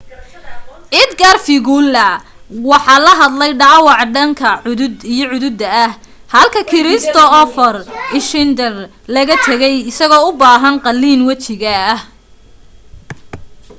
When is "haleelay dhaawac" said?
3.19-3.99